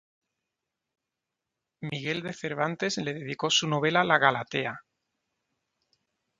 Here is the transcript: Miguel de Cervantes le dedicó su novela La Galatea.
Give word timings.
Miguel 1.81 2.23
de 2.23 2.33
Cervantes 2.33 2.97
le 2.97 3.13
dedicó 3.13 3.51
su 3.51 3.67
novela 3.67 4.03
La 4.03 4.17
Galatea. 4.17 4.81